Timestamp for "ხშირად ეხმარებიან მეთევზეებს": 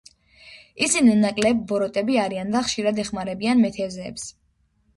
2.71-4.29